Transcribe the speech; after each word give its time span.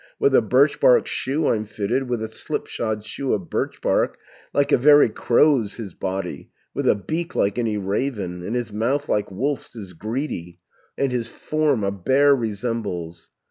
With 0.17 0.33
a 0.33 0.41
birchbark 0.41 1.05
shoe 1.05 1.45
I'm 1.49 1.65
fitted, 1.65 2.09
With 2.09 2.23
a 2.23 2.29
slipshod 2.29 3.05
shoe 3.05 3.33
of 3.33 3.51
birchbark, 3.51 4.17
Like 4.51 4.71
a 4.71 4.77
very 4.79 5.09
crow's 5.09 5.75
his 5.75 5.93
body, 5.93 6.49
With 6.73 6.89
a 6.89 6.95
beak 6.95 7.35
like 7.35 7.59
any 7.59 7.77
raven, 7.77 8.43
And 8.43 8.55
his 8.55 8.73
mouth 8.73 9.07
like 9.07 9.29
wolf's 9.29 9.75
is 9.75 9.93
greedy, 9.93 10.57
And 10.97 11.11
his 11.11 11.27
form 11.27 11.83
a 11.83 11.91
bear 11.91 12.35
resembles. 12.35 13.29